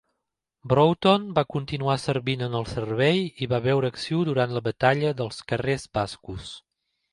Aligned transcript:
Broughton 0.71 1.27
va 1.39 1.43
continuar 1.55 1.97
servint 2.05 2.41
en 2.47 2.57
el 2.61 2.65
servei 2.71 3.21
i 3.25 3.49
va 3.53 3.61
veure 3.67 3.93
acció 3.95 4.25
durant 4.33 4.57
la 4.59 4.65
batalla 4.71 5.15
dels 5.23 5.41
Carrers 5.53 5.89
Bascos. 6.01 6.53